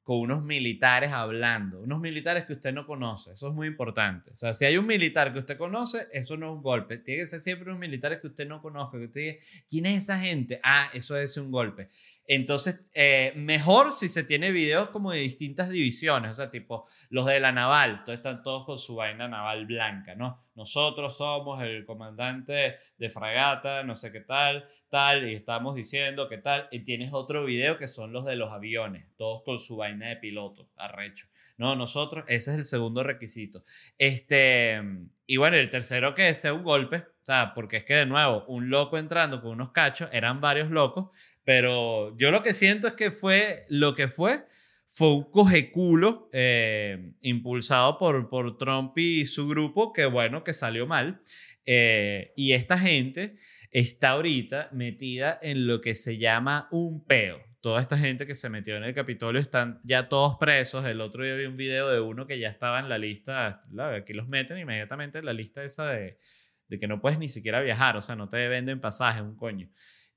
con 0.06 0.20
unos 0.20 0.44
militares 0.44 1.12
hablando, 1.12 1.80
unos 1.80 2.00
militares 2.00 2.46
que 2.46 2.54
usted 2.54 2.72
no 2.72 2.86
conoce, 2.86 3.34
eso 3.34 3.48
es 3.48 3.56
muy 3.56 3.66
importante. 3.66 4.30
O 4.30 4.38
sea, 4.38 4.54
si 4.54 4.64
hay 4.64 4.78
un 4.78 4.86
militar 4.86 5.34
que 5.34 5.40
usted 5.40 5.58
conoce, 5.58 6.08
eso 6.12 6.38
no 6.38 6.46
es 6.46 6.52
un 6.58 6.62
golpe, 6.62 7.00
tiene 7.00 7.22
que 7.22 7.26
ser 7.26 7.40
siempre 7.40 7.70
unos 7.70 7.80
militares 7.80 8.20
que 8.20 8.28
usted 8.28 8.48
no 8.48 8.62
conozca, 8.62 9.00
que 9.00 9.06
usted 9.06 9.22
diga, 9.22 9.36
¿quién 9.68 9.88
es 9.88 10.04
esa 10.04 10.20
gente? 10.20 10.60
Ah, 10.64 10.88
eso 10.94 11.18
es 11.18 11.36
un 11.38 11.50
golpe. 11.50 11.88
Entonces, 12.28 12.88
eh, 12.94 13.34
mejor 13.36 13.94
si 13.94 14.08
se 14.08 14.24
tiene 14.24 14.52
videos 14.52 14.90
como 14.90 15.12
de 15.12 15.20
distintas 15.22 15.70
divisiones, 15.70 16.32
o 16.32 16.36
sea, 16.36 16.52
tipo 16.52 16.88
los 17.10 17.26
de 17.26 17.40
la 17.40 17.52
naval, 17.52 18.04
todos 18.04 18.18
están 18.18 18.44
todos 18.44 18.66
con 18.66 18.78
su 18.78 18.96
vaina 18.96 19.28
naval 19.28 19.66
blanca, 19.66 20.14
¿no? 20.14 20.40
Nosotros 20.54 21.18
somos 21.18 21.64
el 21.64 21.84
comandante 21.84 22.78
de 22.98 23.10
fragata, 23.10 23.84
no 23.84 23.96
sé 23.96 24.12
qué 24.12 24.22
tal, 24.22 24.68
tal, 24.90 25.28
y 25.28 25.34
estamos 25.34 25.76
diciendo 25.76 26.28
qué 26.28 26.38
tal, 26.38 26.68
y 26.72 26.80
tienes 26.80 27.12
otro 27.12 27.44
video 27.46 27.78
que 27.78 27.88
son 27.88 28.12
los 28.12 28.26
de 28.26 28.36
los 28.36 28.52
aviones, 28.52 29.06
todos 29.18 29.42
con 29.44 29.60
su 29.60 29.78
vaina 29.78 29.95
de 30.00 30.16
piloto, 30.18 30.70
arrecho. 30.76 31.28
No, 31.58 31.76
nosotros, 31.76 32.26
ese 32.28 32.52
es 32.52 32.58
el 32.58 32.66
segundo 32.66 33.04
requisito. 33.04 33.64
Este, 33.98 34.82
y 35.26 35.38
bueno, 35.38 35.58
el 35.58 35.70
tercero 35.70 36.14
que 36.14 36.34
sea 36.34 36.54
un 36.54 36.64
golpe, 36.64 36.98
o 36.98 37.26
sea, 37.26 37.54
porque 37.56 37.78
es 37.78 37.84
que 37.84 37.96
de 37.96 38.06
nuevo, 38.06 38.46
un 38.48 38.70
loco 38.70 38.98
entrando 38.98 39.42
con 39.42 39.52
unos 39.52 39.72
cachos, 39.72 40.10
eran 40.12 40.42
varios 40.42 40.70
locos, 40.70 41.16
pero 41.44 42.16
yo 42.18 42.32
lo 42.32 42.42
que 42.42 42.54
siento 42.54 42.88
es 42.88 42.94
que 42.94 43.12
fue 43.12 43.66
lo 43.70 43.94
que 43.94 44.08
fue, 44.08 44.46
fue 44.86 45.14
un 45.14 45.30
cogeculo 45.30 46.30
eh, 46.34 47.14
impulsado 47.22 47.98
por, 47.98 48.30
por 48.30 48.58
Trump 48.58 48.98
y 48.98 49.26
su 49.26 49.48
grupo, 49.48 49.94
que 49.94 50.06
bueno, 50.06 50.44
que 50.44 50.54
salió 50.54 50.88
mal. 50.88 51.22
Eh, 51.66 52.34
y 52.36 52.52
esta 52.52 52.78
gente 52.78 53.36
está 53.72 54.12
ahorita 54.12 54.70
metida 54.72 55.38
en 55.42 55.68
lo 55.68 55.82
que 55.82 55.96
se 55.96 56.18
llama 56.18 56.68
un 56.72 57.04
peo. 57.04 57.45
Toda 57.66 57.82
esta 57.82 57.98
gente 57.98 58.28
que 58.28 58.36
se 58.36 58.48
metió 58.48 58.78
en 58.78 58.84
el 58.84 58.94
Capitolio 58.94 59.42
están 59.42 59.82
ya 59.84 60.08
todos 60.08 60.38
presos. 60.38 60.86
El 60.86 61.02
otro 61.02 61.24
día 61.24 61.34
vi 61.34 61.46
un 61.46 61.58
video 61.58 61.90
de 61.90 62.00
uno 62.00 62.28
que 62.28 62.38
ya 62.38 62.48
estaba 62.48 62.80
en 62.80 62.90
la 62.90 63.00
lista, 63.00 63.64
claro, 63.72 63.96
aquí 63.96 64.14
los 64.14 64.28
meten 64.28 64.60
inmediatamente 64.60 65.18
en 65.18 65.26
la 65.26 65.34
lista 65.34 65.64
esa 65.64 65.88
de, 65.88 66.20
de 66.68 66.78
que 66.78 66.88
no 66.88 67.02
puedes 67.02 67.18
ni 67.18 67.28
siquiera 67.28 67.62
viajar, 67.62 67.98
o 67.98 68.02
sea, 68.02 68.16
no 68.16 68.30
te 68.30 68.48
venden 68.50 68.80
pasajes, 68.80 69.24
un 69.24 69.36
coño. 69.36 69.68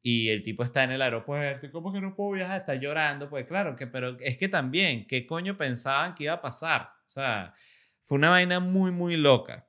Y 0.02 0.28
el 0.28 0.42
tipo 0.42 0.62
está 0.62 0.84
en 0.84 0.90
el 0.90 1.00
aeropuerto, 1.00 1.64
y 1.64 1.70
¿cómo 1.70 1.90
que 1.90 2.02
no 2.02 2.14
puedo 2.14 2.32
viajar? 2.32 2.60
Está 2.60 2.74
llorando, 2.74 3.30
pues 3.30 3.46
claro, 3.46 3.74
que, 3.74 3.86
pero 3.86 4.18
es 4.20 4.36
que 4.36 4.48
también, 4.48 5.06
¿qué 5.06 5.26
coño 5.26 5.56
pensaban 5.56 6.14
que 6.14 6.24
iba 6.24 6.34
a 6.34 6.42
pasar? 6.42 6.82
O 6.82 7.08
sea, 7.08 7.54
fue 8.02 8.18
una 8.18 8.28
vaina 8.28 8.60
muy, 8.60 8.90
muy 8.90 9.16
loca. 9.16 9.66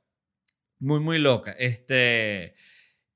Muy, 0.80 1.00
muy 1.00 1.18
loca. 1.18 1.54
Este, 1.54 2.56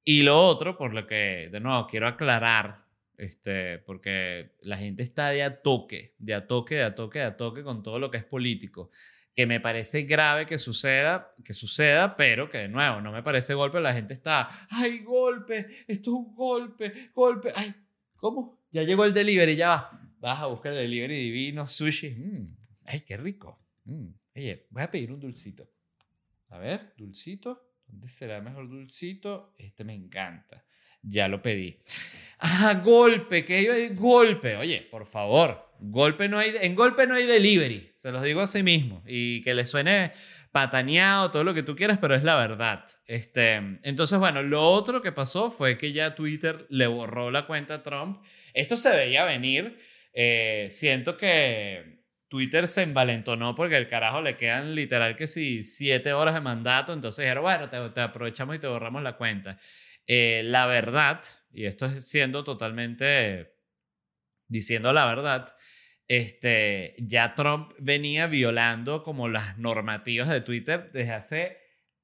y 0.06 0.24
lo 0.24 0.40
otro, 0.42 0.78
por 0.78 0.94
lo 0.94 1.06
que, 1.06 1.50
de 1.52 1.60
nuevo, 1.60 1.86
quiero 1.86 2.08
aclarar, 2.08 2.83
este, 3.26 3.80
porque 3.80 4.56
la 4.62 4.78
gente 4.78 5.04
está 5.04 5.30
de 5.30 5.44
a 5.44 5.62
toque, 5.62 6.16
de 6.20 6.34
a 6.34 6.48
toque, 6.48 6.76
de 6.76 6.84
a 6.84 6.96
toque, 6.96 7.20
de 7.20 7.26
a 7.26 7.38
toque 7.38 7.64
con 7.64 7.84
todo 7.84 8.00
lo 8.00 8.12
que 8.12 8.18
es 8.18 8.24
político 8.24 8.92
que 9.36 9.48
me 9.48 9.60
parece 9.60 10.04
grave 10.04 10.46
que 10.46 10.58
suceda, 10.58 11.34
que 11.44 11.54
suceda, 11.54 12.16
pero 12.16 12.48
que 12.50 12.60
de 12.60 12.68
nuevo 12.68 13.02
no 13.02 13.12
me 13.12 13.24
parece 13.24 13.54
golpe, 13.56 13.82
la 13.82 13.94
gente 13.94 14.14
está, 14.14 14.48
ay, 14.70 15.00
golpe, 15.00 15.66
esto 15.88 16.12
es 16.12 16.16
un 16.16 16.36
golpe, 16.36 16.94
golpe, 17.14 17.52
ay, 17.56 17.74
¿cómo? 18.16 18.64
Ya 18.72 18.84
llegó 18.84 19.06
el 19.06 19.14
delivery, 19.14 19.56
ya 19.56 19.70
va. 19.70 20.00
Vas 20.20 20.40
a 20.40 20.48
buscar 20.48 20.72
el 20.74 20.78
delivery 20.80 21.18
divino, 21.18 21.68
sushi, 21.68 22.12
mm, 22.12 22.58
ay, 22.86 23.02
qué 23.02 23.18
rico. 23.18 23.60
Mm, 23.86 24.10
Oye, 24.36 24.68
voy 24.70 24.84
a 24.84 24.90
pedir 24.90 25.12
un 25.12 25.20
dulcito. 25.20 25.70
A 26.50 26.58
ver, 26.58 26.94
dulcito, 26.98 27.74
¿dónde 27.88 28.08
será 28.08 28.42
mejor 28.42 28.70
dulcito? 28.70 29.54
Este 29.58 29.84
me 29.84 29.94
encanta. 29.94 30.66
Ya 31.04 31.28
lo 31.28 31.42
pedí. 31.42 31.80
Ah, 32.40 32.82
golpe, 32.84 33.46
que 33.46 33.62
iba 33.62 33.74
a 33.74 33.78
decir 33.78 33.96
golpe. 33.96 34.58
Oye, 34.58 34.86
por 34.90 35.06
favor, 35.06 35.70
golpe 35.80 36.28
no 36.28 36.40
hay, 36.40 36.54
en 36.62 36.76
golpe 36.76 37.06
no 37.08 37.14
hay 37.14 37.26
delivery. 37.26 37.94
Se 37.96 38.12
los 38.12 38.22
digo 38.24 38.42
a 38.42 38.48
sí 38.48 38.64
mismo. 38.64 39.04
Y 39.06 39.42
que 39.44 39.54
le 39.54 39.68
suene 39.68 40.12
pataneado, 40.52 41.32
todo 41.32 41.44
lo 41.44 41.54
que 41.54 41.64
tú 41.64 41.76
quieras, 41.76 41.98
pero 42.00 42.16
es 42.16 42.24
la 42.24 42.36
verdad. 42.36 42.86
Este, 43.06 43.54
entonces, 43.84 44.20
bueno, 44.20 44.44
lo 44.44 44.62
otro 44.62 45.02
que 45.02 45.12
pasó 45.12 45.50
fue 45.52 45.78
que 45.78 45.94
ya 45.94 46.16
Twitter 46.16 46.66
le 46.70 46.88
borró 46.88 47.32
la 47.32 47.48
cuenta 47.48 47.76
a 47.76 47.84
Trump. 47.84 48.24
Esto 48.54 48.76
se 48.76 48.90
veía 48.92 49.26
venir. 49.26 49.80
Eh, 50.14 50.68
siento 50.72 51.18
que 51.18 52.04
Twitter 52.28 52.68
se 52.68 52.84
envalentonó 52.84 53.56
porque 53.56 53.78
el 53.78 53.88
carajo 53.88 54.22
le 54.22 54.36
quedan 54.36 54.76
literal 54.76 55.16
que 55.16 55.28
si 55.28 55.64
siete 55.64 56.14
horas 56.14 56.34
de 56.34 56.42
mandato. 56.42 56.94
Entonces 56.94 57.24
dijeron, 57.24 57.44
bueno, 57.44 57.70
te, 57.70 57.78
te 57.90 58.02
aprovechamos 58.02 58.56
y 58.56 58.60
te 58.60 58.68
borramos 58.68 59.02
la 59.02 59.18
cuenta. 59.18 59.58
Eh, 60.08 60.42
la 60.46 60.66
verdad, 60.66 61.22
y 61.52 61.66
esto 61.66 61.86
es 61.86 62.08
siendo 62.10 62.44
totalmente 62.44 63.54
diciendo 64.48 64.94
la 64.94 65.06
verdad, 65.06 65.56
este, 66.08 66.96
ya 67.00 67.36
Trump 67.36 67.74
venía 67.80 68.28
violando 68.28 69.04
como 69.04 69.30
las 69.30 69.58
normativas 69.58 70.30
de 70.30 70.42
Twitter 70.42 70.92
desde 70.94 71.14
hace 71.14 71.58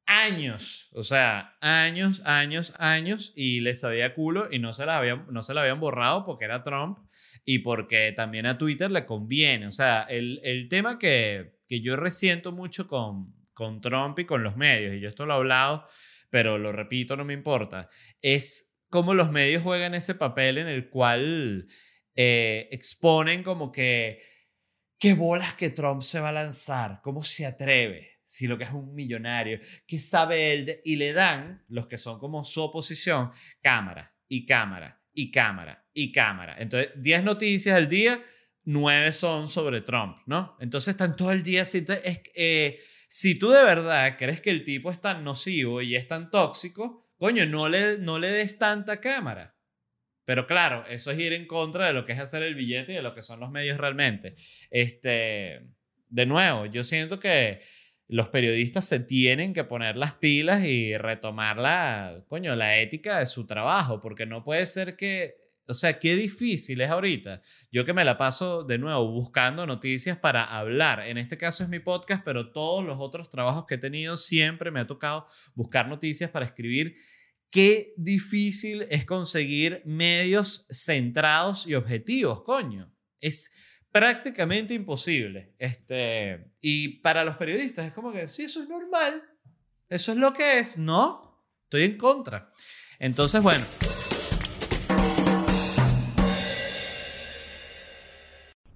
años, 0.06 0.90
o 0.94 1.04
sea, 1.04 1.56
años, 1.62 2.22
años, 2.26 2.74
años, 2.80 3.32
y 3.36 3.60
les 3.60 3.82
sabía 3.82 4.16
culo 4.16 4.48
y 4.52 4.58
no 4.58 4.74
se 4.74 4.86
la 4.86 4.98
habían, 4.98 5.28
no 5.30 5.44
se 5.44 5.54
la 5.54 5.62
habían 5.62 5.80
borrado 5.80 6.24
porque 6.24 6.46
era 6.46 6.64
Trump 6.64 6.98
y 7.46 7.60
porque 7.60 8.12
también 8.16 8.48
a 8.48 8.58
Twitter 8.58 8.90
le 8.90 9.06
conviene. 9.06 9.68
O 9.68 9.72
sea, 9.72 10.02
el, 10.10 10.40
el 10.44 10.68
tema 10.68 10.98
que, 10.98 11.60
que 11.68 11.82
yo 11.82 11.96
resiento 11.96 12.52
mucho 12.52 12.88
con, 12.88 13.36
con 13.54 13.82
Trump 13.82 14.18
y 14.18 14.26
con 14.26 14.42
los 14.42 14.56
medios, 14.56 14.96
y 14.96 15.00
yo 15.00 15.10
esto 15.10 15.28
lo 15.28 15.34
he 15.34 15.38
hablado, 15.38 15.86
pero 16.30 16.58
lo 16.58 16.72
repito, 16.72 17.16
no 17.16 17.26
me 17.26 17.34
importa, 17.34 17.90
es 18.22 18.78
cómo 18.90 19.14
los 19.14 19.32
medios 19.32 19.64
juegan 19.64 19.94
ese 19.94 20.16
papel 20.16 20.58
en 20.58 20.68
el 20.68 20.90
cual 20.90 21.68
eh, 22.16 22.68
exponen 22.72 23.44
como 23.44 23.72
que 23.72 24.22
¿Qué 25.00 25.14
bolas 25.14 25.56
que 25.56 25.70
Trump 25.70 26.02
se 26.02 26.20
va 26.20 26.30
a 26.30 26.34
lanzar? 26.34 27.00
¿Cómo 27.02 27.24
se 27.24 27.46
atreve? 27.46 28.20
Si 28.26 28.48
lo 28.48 28.58
que 28.58 28.66
es 28.66 28.72
un 28.72 28.94
millonario, 28.94 29.60
¿qué 29.88 29.98
sabe 29.98 30.52
él? 30.52 30.66
de-?" 30.66 30.82
Y 30.84 30.98
le 30.98 31.14
dan, 31.14 31.64
los 31.70 31.88
que 31.88 31.98
son 31.98 32.20
como 32.20 32.44
su 32.44 32.62
oposición, 32.62 33.32
cámara 33.62 34.14
y 34.28 34.46
cámara 34.46 35.02
y 35.14 35.32
cámara 35.32 35.88
y 35.94 36.12
cámara. 36.12 36.58
Entonces, 36.60 36.92
10 36.98 37.24
noticias 37.24 37.78
al 37.78 37.88
día, 37.88 38.22
9 38.66 39.14
son 39.14 39.48
sobre 39.48 39.82
Trump, 39.82 40.18
¿no? 40.26 40.58
Entonces 40.60 40.90
están 40.92 41.16
todo 41.16 41.32
el 41.32 41.44
día 41.44 41.62
así. 41.62 41.78
Entonces, 41.80 42.06
es, 42.06 42.22
eh, 42.36 42.80
si 43.12 43.34
tú 43.34 43.50
de 43.50 43.64
verdad 43.64 44.18
crees 44.20 44.40
que 44.40 44.52
el 44.52 44.64
tipo 44.64 44.92
es 44.92 45.02
tan 45.02 45.24
nocivo 45.24 45.82
y 45.82 45.96
es 45.96 46.08
tan 46.08 46.30
tóxico, 46.30 47.12
coño, 47.18 47.44
no 47.48 47.68
le, 47.68 47.98
no 47.98 48.20
le 48.20 48.30
des 48.30 48.60
tanta 48.60 49.02
cámara. 49.02 49.58
Pero 50.26 50.46
claro, 50.46 50.86
eso 50.88 51.10
es 51.10 51.18
ir 51.18 51.34
en 51.34 51.48
contra 51.48 51.88
de 51.88 51.94
lo 51.94 52.06
que 52.06 52.12
es 52.12 52.20
hacer 52.20 52.44
el 52.44 52.54
billete 52.54 52.92
y 52.92 52.96
de 52.96 53.02
lo 53.02 53.16
que 53.16 53.24
son 53.24 53.40
los 53.40 53.50
medios 53.50 53.80
realmente. 53.80 54.36
Este, 54.70 55.66
de 56.08 56.26
nuevo, 56.28 56.68
yo 56.68 56.84
siento 56.84 57.20
que 57.20 57.62
los 58.08 58.30
periodistas 58.30 58.88
se 58.88 59.00
tienen 59.00 59.54
que 59.54 59.64
poner 59.64 59.98
las 59.98 60.14
pilas 60.14 60.64
y 60.64 60.96
retomar 60.96 61.58
la, 61.58 62.24
coño, 62.28 62.56
la 62.56 62.78
ética 62.78 63.18
de 63.18 63.26
su 63.26 63.48
trabajo, 63.48 64.00
porque 64.00 64.28
no 64.28 64.44
puede 64.44 64.68
ser 64.68 64.96
que, 64.96 65.34
o 65.70 65.74
sea, 65.74 66.00
qué 66.00 66.16
difícil 66.16 66.82
es 66.82 66.90
ahorita. 66.90 67.42
Yo 67.72 67.86
que 67.86 67.94
me 67.94 68.04
la 68.04 68.18
paso 68.18 68.64
de 68.64 68.78
nuevo 68.78 69.12
buscando 69.12 69.66
noticias 69.68 70.18
para 70.18 70.44
hablar. 70.44 71.08
En 71.08 71.18
este 71.18 71.38
caso 71.38 71.64
es 71.64 71.70
mi 71.70 71.80
podcast, 71.80 72.24
pero 72.26 72.52
todos 72.52 72.84
los 72.84 72.98
otros 73.00 73.30
trabajos 73.30 73.66
que 73.68 73.76
he 73.76 73.78
tenido 73.78 74.18
siempre 74.18 74.72
me 74.72 74.80
ha 74.80 74.88
tocado 74.88 75.28
buscar 75.54 75.88
noticias 75.88 76.32
para 76.32 76.46
escribir 76.46 76.96
qué 77.52 77.94
difícil 77.98 78.88
es 78.90 79.06
conseguir 79.06 79.82
medios 79.86 80.66
centrados 80.70 81.68
y 81.68 81.76
objetivos, 81.76 82.42
coño. 82.44 82.92
Es 83.20 83.52
prácticamente 83.92 84.74
imposible. 84.74 85.54
Este, 85.58 86.52
y 86.62 87.00
para 87.00 87.24
los 87.24 87.38
periodistas 87.38 87.86
es 87.86 87.94
como 87.94 88.12
que, 88.12 88.28
sí, 88.28 88.44
eso 88.44 88.62
es 88.62 88.70
normal, 88.70 89.24
eso 89.88 90.12
es 90.12 90.18
lo 90.18 90.34
que 90.34 90.60
es, 90.60 90.78
no, 90.78 91.44
estoy 91.64 91.84
en 91.84 91.98
contra. 91.98 92.52
Entonces, 93.00 93.42
bueno, 93.42 93.64